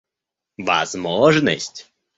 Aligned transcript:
возможность 0.57 1.91